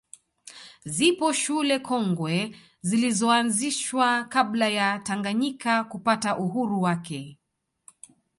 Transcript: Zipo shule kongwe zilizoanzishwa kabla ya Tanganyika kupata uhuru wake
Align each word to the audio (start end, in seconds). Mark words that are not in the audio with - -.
Zipo 0.85 1.31
shule 1.33 1.79
kongwe 1.79 2.55
zilizoanzishwa 2.81 4.23
kabla 4.23 4.67
ya 4.67 4.99
Tanganyika 4.99 5.83
kupata 5.83 6.37
uhuru 6.37 6.81
wake 6.81 7.39